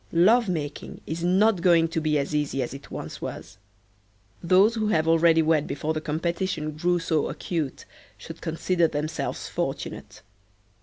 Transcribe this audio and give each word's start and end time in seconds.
Love 0.11 0.49
making 0.49 0.99
is 1.05 1.23
not 1.23 1.61
going 1.61 1.87
to 1.87 2.01
be 2.01 2.17
as 2.17 2.33
easy 2.33 2.63
as 2.63 2.73
it 2.73 2.89
once 2.89 3.21
was. 3.21 3.59
Those 4.41 4.73
who 4.73 4.87
have 4.87 5.07
already 5.07 5.43
wed 5.43 5.67
before 5.67 5.93
the 5.93 6.01
competition 6.01 6.71
grew 6.71 6.97
so 6.97 7.29
acute 7.29 7.85
should 8.17 8.41
consider 8.41 8.87
themselves 8.87 9.47
fortunate. 9.47 10.23